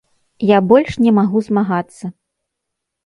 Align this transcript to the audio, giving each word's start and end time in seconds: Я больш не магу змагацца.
Я 0.51 0.57
больш 0.71 0.97
не 1.07 1.11
магу 1.19 1.39
змагацца. 1.49 2.05